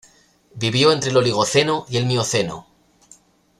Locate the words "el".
1.11-1.17, 1.97-2.07